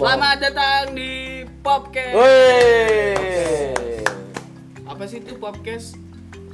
[0.00, 0.16] ngomong.
[0.16, 1.12] Selamat datang di
[1.60, 2.14] Popcast.
[2.16, 3.12] Woi.
[4.88, 6.00] Apa sih itu Popcast?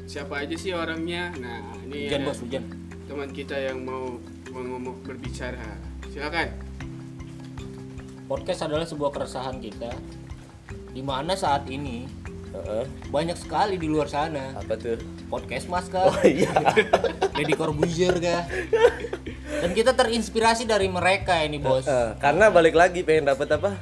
[0.07, 1.30] Siapa aja sih orangnya?
[1.36, 2.62] Nah, ini Hujan ada bos, hujan.
[3.07, 4.18] teman kita yang mau
[4.50, 5.79] ngomong berbicara.
[6.11, 6.50] Silakan.
[8.27, 9.94] Podcast adalah sebuah keresahan kita
[10.90, 12.11] di mana saat ini
[12.50, 12.82] Heeh.
[13.07, 14.96] banyak sekali di luar sana Apa tuh?
[15.29, 16.50] podcast mas kah, Oh iya.
[17.31, 18.43] Deddy Corbuzier kah,
[19.46, 21.87] dan kita terinspirasi dari mereka ini bos.
[21.87, 23.73] Eh, karena balik lagi pengen dapat apa?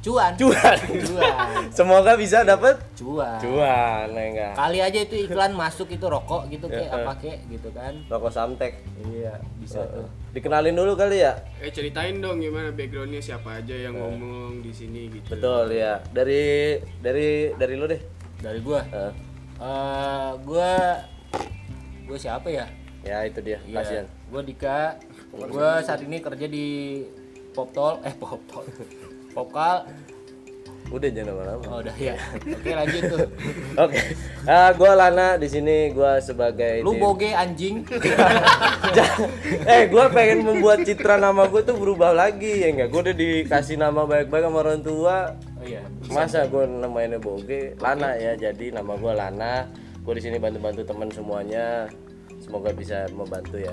[0.00, 0.80] Cuan, Cuan.
[0.80, 3.36] cuan, Semoga bisa dapat cuan.
[3.36, 4.52] cuan, ya enggak?
[4.56, 8.00] Kali aja itu iklan masuk itu rokok gitu kayak Ya, apa kek gitu kan.
[8.08, 8.80] Rokok Samtek.
[8.96, 10.08] Iya, bisa tuh.
[10.32, 11.36] Dikenalin dulu kali ya.
[11.60, 15.36] Eh ceritain dong gimana backgroundnya siapa aja yang ngomong di sini gitu.
[15.36, 16.00] Betul ya.
[16.08, 18.00] Dari dari dari lu deh.
[18.40, 19.12] Dari gua, Eh,
[19.60, 20.96] eh gua,
[22.08, 22.64] gua siapa ya?
[23.00, 23.60] ya itu dia.
[23.64, 24.06] Iya, Kasihan.
[24.28, 24.96] Gue Dika.
[25.32, 27.00] Gue saat ini kerja di
[27.50, 28.64] Poptol, eh Poptol,
[29.30, 29.86] Popkal.
[30.90, 31.62] Udah jangan lama-lama.
[31.70, 32.18] Oh udah ya.
[32.42, 33.22] Oke lanjut tuh.
[33.78, 33.98] Oke.
[34.42, 37.86] Ah, gua Lana di sini gua sebagai Lu tim- boge anjing.
[39.64, 43.78] Eh gue pengen membuat citra nama gue tuh berubah lagi ya enggak gue udah dikasih
[43.78, 45.16] nama baik-baik sama orang tua
[45.54, 45.84] Oh iya.
[46.08, 51.06] masa gue namainnya Boge Lana ya jadi nama gue Lana gue di sini bantu-bantu teman
[51.06, 51.86] semuanya
[52.40, 53.70] semoga bisa membantu ya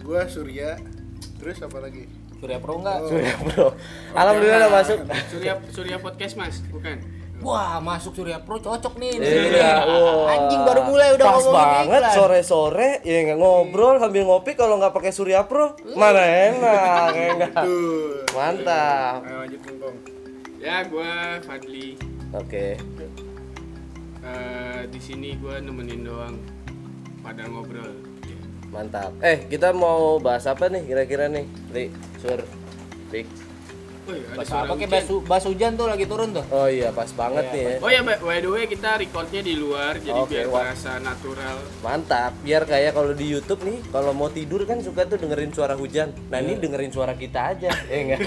[0.00, 0.76] Gua Surya.
[1.38, 2.04] Terus apa lagi?
[2.40, 3.04] Surya Pro enggak?
[3.04, 3.68] Surya bro
[4.16, 4.98] alhamdulillah udah masuk
[5.28, 6.96] Surya Surya Podcast Mas, bukan?
[7.40, 9.16] Wah, masuk Surya Pro cocok nih.
[9.16, 10.28] Iya, wah.
[10.28, 14.92] Anjing baru mulai udah pas ngomongin banget sore-sore ya nggak ngobrol sambil ngopi kalau nggak
[14.92, 18.24] pakai Surya Pro mana enak ya enggak Tuh.
[18.32, 19.96] mantap Ayo lanjut Bung.
[20.60, 21.96] Ya, gua Fadli.
[22.32, 22.66] oke
[24.20, 26.36] Eh, di sini gua nemenin doang
[27.20, 27.88] pada ngobrol.
[28.70, 29.10] Mantap.
[29.20, 31.44] Eh, kita mau bahas apa nih kira-kira nih?
[31.70, 31.84] Li,
[32.16, 32.38] Sur,
[33.10, 33.26] Dik.
[34.00, 36.44] Woi, ada Bahas suara apa kayak bahas, bahas hujan tuh lagi turun tuh.
[36.48, 37.76] Oh iya, pas banget Iya, nih ya.
[37.78, 41.56] Oh ya, by by the way kita recordnya di luar, jadi Oke, biar terasa natural.
[41.80, 42.32] Mantap.
[42.40, 46.10] Biar kayak kalau di YouTube nih, kalau mau tidur kan suka tuh dengerin suara hujan.
[46.26, 46.62] Nah, ini Iya.
[46.64, 48.20] dengerin suara kita aja, ya enggak?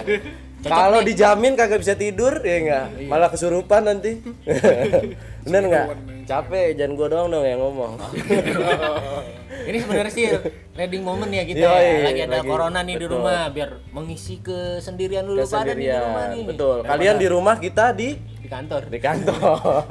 [0.61, 2.85] Kalau dijamin kagak bisa tidur, ya enggak?
[2.95, 3.09] Iya.
[3.09, 4.19] Malah kesurupan nanti.
[5.43, 5.87] Bener enggak?
[6.23, 7.99] Capek, jangan gua doang dong yang ngomong.
[9.69, 10.27] Ini sebenarnya sih
[10.75, 11.63] leading moment ya kita.
[11.63, 12.49] Yoi, lagi ada lagi.
[12.49, 13.15] corona nih di Betul.
[13.15, 16.43] rumah biar mengisi kesendirian dulu pada nih di rumah nih.
[16.43, 16.75] Betul.
[16.83, 18.81] Daripada Kalian di rumah, kita di di kantor.
[18.91, 19.83] di kantor.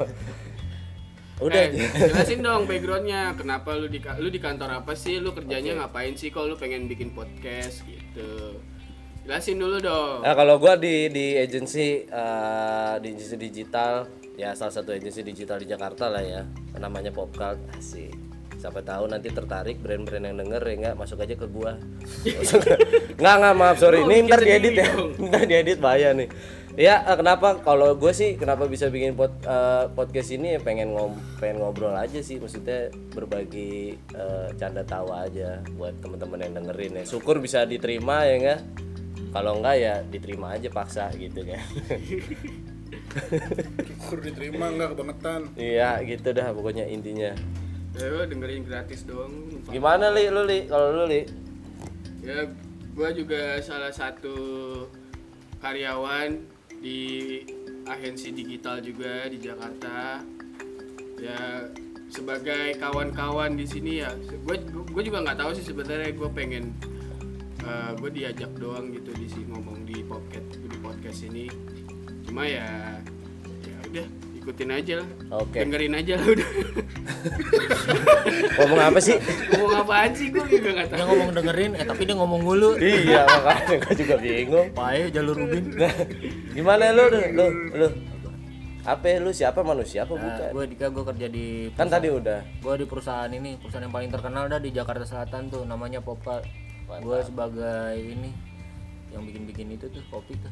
[1.45, 1.61] Udah.
[1.65, 3.33] Eh, jelasin dong backgroundnya.
[3.33, 5.17] Kenapa lu di lu di kantor apa sih?
[5.17, 6.29] Lu kerjanya ngapain sih?
[6.29, 8.61] Kalau lu pengen bikin podcast gitu.
[9.25, 10.21] Jelasin dulu dong.
[10.21, 15.61] Nah kalau gua di di agensi eh, di agensi digital ya salah satu agensi digital
[15.61, 16.41] di Jakarta lah ya.
[16.77, 17.59] Namanya Popcult.
[17.77, 18.13] Asik.
[18.57, 20.95] Siapa tahu nanti tertarik brand-brand yang denger ya nggak?
[20.95, 21.75] Masuk aja ke gua.
[23.19, 23.99] Nggak nggak maaf sorry.
[23.99, 24.87] Oh, ini ntar diedit ya.
[25.27, 26.31] ntar diedit bahaya nih.
[26.79, 27.59] Ya eh, kenapa?
[27.59, 30.55] Kalau gue sih kenapa bisa bikin pod, eh, podcast ini?
[30.55, 31.11] Ya pengen ngom
[31.43, 32.39] pengen ngobrol aja sih.
[32.39, 37.03] Maksudnya berbagi eh, canda tawa aja buat teman-teman yang dengerin ya.
[37.03, 38.59] Syukur bisa diterima ya enggak
[39.33, 41.57] kalau enggak ya diterima aja paksa gitu kan
[43.87, 45.41] Syukur diterima enggak kebangetan.
[45.55, 47.31] iya gitu dah pokoknya intinya
[47.93, 49.61] Ayo dengerin gratis dong.
[49.67, 51.21] gimana li lu li kalau lu li
[52.19, 52.47] Ya,
[52.93, 54.33] gua juga salah satu
[55.59, 56.39] karyawan
[56.79, 57.43] di
[57.83, 60.23] agensi digital juga di Jakarta.
[61.19, 61.67] Ya,
[62.07, 66.71] sebagai kawan-kawan di sini ya, gue gue juga nggak tahu sih sebenarnya gue pengen
[67.95, 71.45] gue diajak doang gitu di sini ngomong di podcast di podcast ini.
[72.23, 72.65] Cuma ya,
[73.61, 75.07] ya udah ikutin aja lah.
[75.37, 75.57] Oke.
[75.57, 76.49] Dengerin aja lah udah.
[78.53, 79.15] ngomong apa sih
[79.49, 81.07] ngomong apaan sih gue juga nggak Dia tahu.
[81.09, 82.69] ngomong dengerin, eh tapi dia ngomong mulu.
[82.77, 85.63] iya makanya gue juga bingung Pae jalur ubin.
[86.51, 87.45] gimana lu lu lu,
[87.75, 87.87] lu?
[88.83, 92.39] apa lu siapa manusia apa Nah, bukan gue Dika gue kerja di kan tadi udah
[92.43, 96.43] gue di perusahaan ini perusahaan yang paling terkenal dah di Jakarta Selatan tuh namanya Popkal
[96.93, 98.29] gue sebagai ini
[99.13, 100.51] yang bikin-bikin itu tuh kopi tuh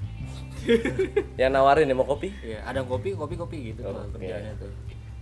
[1.41, 4.61] yang nawarin ya mau kopi ya ada kopi kopi kopi gitu tuh Oh, kerjanya iya.
[4.61, 4.69] tuh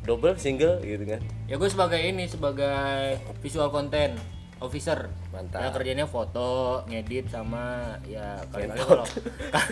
[0.04, 4.20] double single gitu kan ya gue sebagai ini sebagai visual content
[4.60, 5.64] officer Mantap.
[5.64, 9.06] ya kerjanya foto ngedit sama ya kali-kali kalau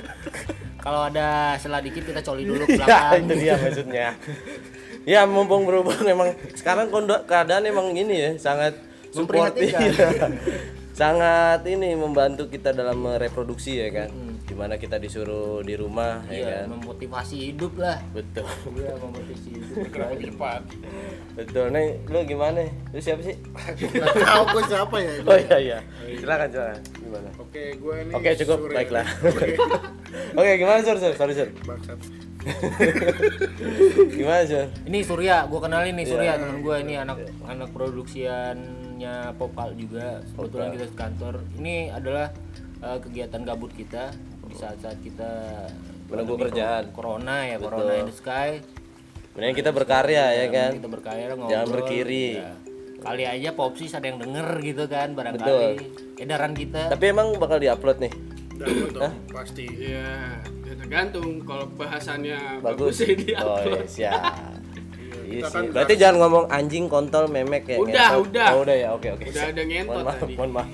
[0.85, 4.07] kalau ada selah dikit kita coli dulu ya belakang itu dia maksudnya
[5.03, 6.87] ya mumpung berhubung emang sekarang
[7.27, 8.79] keadaan emang ini ya sangat
[9.11, 10.31] support Memprihatinkan.
[10.39, 10.57] iya.
[10.97, 14.09] Sangat ini membantu kita dalam mereproduksi ya kan
[14.47, 19.49] di mana kita disuruh di rumah ya iya kan memotivasi hidup lah betul iya memotivasi
[19.61, 19.75] hidup
[20.33, 20.61] cepat.
[21.37, 23.37] betul nih lu gimana lu siapa sih
[23.93, 25.11] Nggak tahu gue siapa ya.
[25.21, 25.77] oh iya iya
[26.17, 27.29] silakan silakan gimana?
[27.39, 28.57] Oke, gue ini Oke, cukup.
[28.67, 29.07] Baiklah.
[30.39, 30.97] Oke, gimana Sur?
[30.99, 31.13] Sur?
[31.15, 31.47] Sorry Sur.
[34.11, 34.65] Gimana Sur?
[34.87, 36.41] Ini Surya, gua kenalin nih Surya Iya.
[36.41, 40.21] teman gua ini anak anak produksiannya Popal juga.
[40.35, 41.35] Kebetulan kita kantor.
[41.59, 42.31] Ini adalah
[42.81, 44.11] eh, kegiatan gabut kita
[44.47, 45.31] di saat-saat kita
[46.07, 46.95] Menunggu kerjaan.
[46.95, 47.67] Corona ya, Betul.
[47.67, 48.63] Corona in the sky.
[49.35, 50.71] Mending kita berkarya ya kan.
[50.79, 51.51] Kita berkarya ngobrol.
[51.51, 52.27] Jangan berkiri.
[52.41, 52.51] Ya.
[52.97, 55.37] Kali aja Popsis ada yang denger gitu kan Betul.
[55.37, 55.69] barangkali
[56.17, 56.89] edaran kita.
[56.89, 58.13] Tapi emang bakal diupload nih.
[58.57, 59.65] Dapat dong, pasti.
[59.77, 62.97] ya ya tergantung kalau bahasannya Bagus.
[62.97, 64.21] bagus, ya di Oh iya, siap.
[65.23, 65.53] Iya kita sih.
[65.53, 67.77] kan Berarti jangan ngomong anjing, kontol, memek ya.
[67.77, 68.25] Udah, ngentot.
[68.27, 68.47] udah.
[68.49, 68.87] Oh, udah ya.
[68.91, 69.25] Oke, oke.
[69.25, 70.33] Udah ada ngentot Mohon maaf, tadi.
[70.33, 70.69] mohon maaf.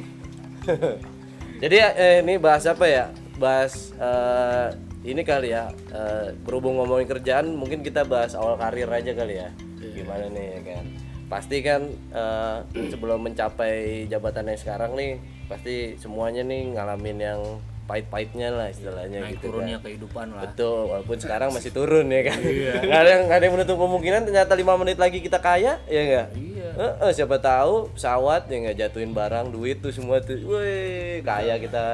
[1.64, 3.06] Jadi eh, ini bahas apa ya?
[3.36, 4.68] Bahas eh,
[5.04, 5.68] ini kali ya.
[5.90, 9.50] eh, berhubung ngomongin kerjaan, mungkin kita bahas awal karir aja kali ya.
[9.78, 9.92] Iya.
[9.98, 10.86] Gimana nih ya kan?
[11.28, 11.82] Pasti kan
[12.14, 12.58] eh,
[12.92, 17.42] sebelum mencapai jabatan yang sekarang nih, pasti semuanya nih ngalamin yang
[17.84, 19.86] pahit-pahitnya lah istilahnya Naik gitu turunnya kan.
[19.86, 20.42] kehidupan lah.
[20.48, 22.40] Betul, walaupun sekarang masih turun ya kan.
[22.88, 26.02] Nggak ada yang nggak ada yang menutup kemungkinan ternyata lima menit lagi kita kaya, ya
[26.02, 26.28] enggak?
[26.34, 26.70] Iya.
[26.74, 30.40] Heeh, siapa tahu pesawat yang nggak jatuhin barang, duit tuh semua tuh.
[30.40, 31.86] Wih, kaya kita.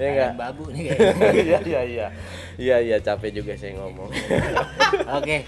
[0.00, 0.32] ya enggak?
[0.34, 0.90] Babu nih.
[1.42, 2.06] Iya, iya, iya.
[2.56, 4.08] Iya, iya, capek juga saya ngomong.
[5.20, 5.44] Oke.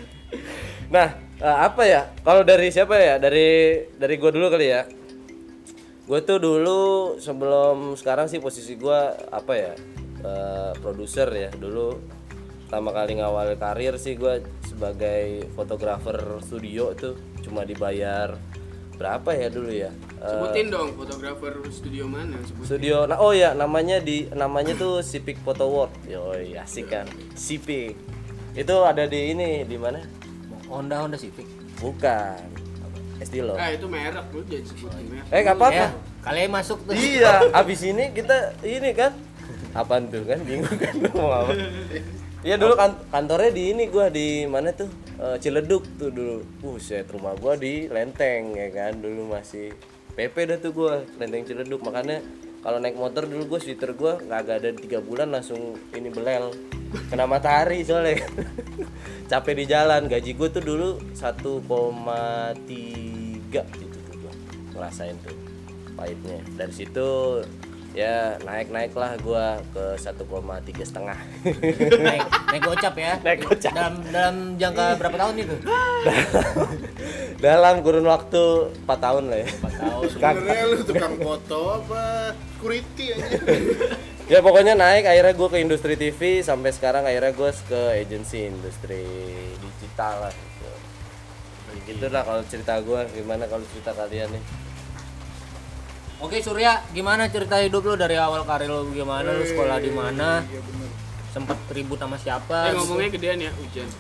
[0.93, 1.09] nah,
[1.41, 2.13] eh, apa ya?
[2.21, 3.17] Kalau dari siapa ya?
[3.17, 4.85] Dari dari gua dulu kali ya.
[6.05, 9.73] Gue tuh dulu sebelum sekarang sih posisi gua apa ya?
[10.25, 11.51] eh, produser ya.
[11.53, 12.01] Dulu
[12.65, 17.15] pertama kali ngawal karir sih gua sebagai fotografer studio tuh
[17.45, 18.37] cuma dibayar
[18.97, 19.91] berapa ya dulu ya?
[20.25, 25.05] Eh, sebutin dong fotografer studio mana sebutin studio nah oh ya namanya di namanya tuh
[25.05, 27.05] Civic Photo World yo asik kan
[27.37, 27.99] Civic
[28.57, 30.01] itu ada di ini di mana
[30.71, 31.45] Honda Honda Civic.
[31.83, 32.64] bukan
[33.23, 34.27] Estilo ah itu merek.
[34.35, 35.29] Lu jadi sebutin merek.
[35.31, 35.77] Eh nggak apa-apa.
[35.77, 35.89] Ya,
[36.25, 36.93] kalian masuk tuh.
[36.97, 37.47] iya.
[37.59, 39.13] Abis ini kita ini kan.
[39.75, 40.39] Apaan tuh kan?
[40.47, 40.95] Bingung kan?
[41.15, 41.53] Mau apa?
[42.45, 44.87] Iya dulu kan kantornya di ini gua di mana tuh?
[45.19, 46.45] Eh, Ciledug tuh dulu.
[46.63, 49.01] Buset rumah gua di Lenteng ya kan?
[49.01, 49.75] Dulu masih
[50.15, 51.83] PP dah tuh gua Lenteng Ciledug.
[51.83, 52.23] Makanya
[52.63, 56.55] kalau naik motor dulu gua sweater gua nggak ada tiga bulan langsung ini belel
[57.11, 58.23] kena matahari soalnya
[59.31, 62.59] capek di jalan gaji gua tuh dulu 1,3
[63.53, 64.33] gitu tuh gua
[64.75, 65.37] ngerasain tuh
[65.95, 67.43] pahitnya dari situ
[67.95, 70.27] ya naik naik lah gua ke 1,3
[70.83, 71.19] setengah
[72.07, 73.19] naik naik gocap ya.
[73.23, 73.73] Naik gocap.
[73.75, 75.57] Dalam dalam jangka berapa tahun itu?
[77.45, 78.43] dalam kurun waktu
[78.87, 80.05] 4 tahun lah ya 4 tahun.
[80.11, 82.05] Sebenarnya lu tukang foto apa?
[82.55, 83.39] Security aja.
[84.25, 89.05] Ya pokoknya naik akhirnya gue ke industri TV sampai sekarang akhirnya gue ke agensi industri
[89.61, 90.71] digital lah gitu.
[91.85, 94.45] gitu lah kalau cerita gue gimana kalau cerita kalian nih
[96.23, 99.29] Oke Surya, gimana cerita hidup lu dari awal karir lu gimana?
[99.35, 100.41] Lu sekolah di mana?
[100.47, 100.89] Iya bener.
[101.35, 102.71] Sempet ribut sama siapa?
[102.71, 103.91] eh ngomongnya gedean ya hujan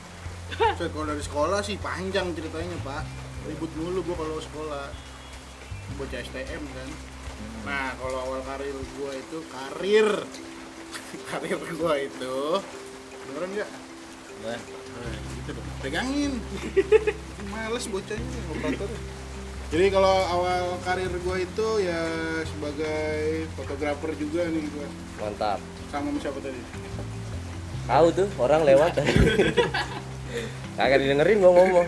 [0.79, 3.03] Coy, kalau dari sekolah sih panjang ceritanya pak
[3.45, 4.87] Ribut mulu gua kalau sekolah
[6.01, 6.89] Bocah STM kan
[7.65, 10.09] Nah kalau awal karir gua itu Karir
[11.33, 12.37] Karir gua itu
[13.29, 13.71] Beneran nggak?
[14.45, 14.61] nah,
[15.41, 15.67] gitu dong.
[15.81, 16.33] Pegangin.
[17.55, 18.91] Males bocahnya operator.
[19.73, 22.03] Jadi kalau awal karir gue itu ya
[22.47, 24.87] sebagai fotografer juga nih gue
[25.19, 25.59] mantap
[25.91, 26.61] sama siapa tadi?
[27.85, 28.93] tahu tuh orang lewat
[30.79, 31.87] kagak didengerin gue ngomong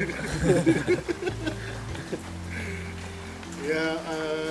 [3.66, 4.45] Ya eh,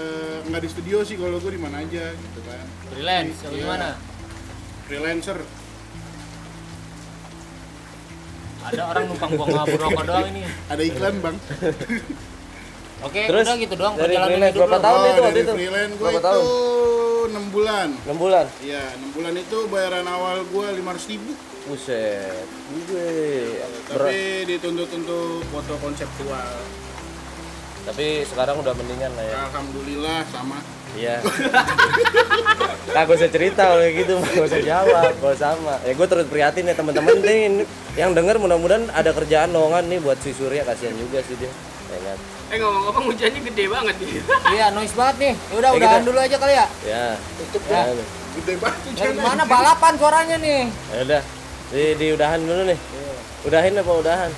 [0.55, 2.63] nggak di studio sih kalau gue di mana aja gitu kan.
[2.87, 3.59] Freelance, atau Iya.
[3.59, 3.87] gimana?
[4.87, 5.37] Freelancer.
[8.63, 10.41] Ada orang numpang buang ngabur rokok doang ini.
[10.71, 11.35] Ada iklan bang.
[13.03, 15.53] Oke, Terus, udah gitu doang dari freelance hidup berapa tahun oh, itu waktu dari itu?
[15.53, 16.43] freelance gue Berapa itu tahun?
[17.35, 17.87] 6 bulan.
[18.07, 21.31] 6 bulan Iya, 6 bulan itu bayaran awal gue 500 ribu.
[21.65, 22.47] buset
[22.87, 23.11] gue
[23.91, 26.55] Tapi dituntut untuk foto konseptual.
[27.85, 30.57] Tapi sekarang udah mendingan lah ya Alhamdulillah sama.
[30.93, 31.15] Iya.
[32.87, 35.75] Nah, gak usah cerita kalau kayak gitu, gak usah jawab, kalau sama.
[35.83, 39.99] Ya gue terus prihatin ya teman-teman nih ini- yang denger mudah-mudahan ada kerjaan lowongan nih
[39.99, 41.51] buat si Surya kasihan juga sih dia.
[41.85, 42.17] Ya kan?
[42.45, 44.21] eh ngomong-ngomong hujannya gede banget nih
[44.55, 45.33] Iya, noise banget nih.
[45.35, 46.65] Ya udah Ya, udahan dulu aja kali ya.
[46.85, 47.05] Ya.
[47.35, 48.05] Tutup Ya, ya.
[48.35, 49.15] Gede banget tuh Ya, jangan.
[49.17, 50.61] gimana balapan suaranya nih?
[50.87, 51.21] ya udah.
[51.67, 52.79] Di, di udahan dulu nih.
[53.43, 54.31] Udahin apa udahan?